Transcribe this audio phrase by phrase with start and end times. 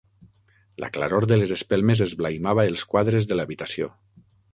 [0.83, 3.91] La claror de les espelmes esblaimava els quadres de l'habitació.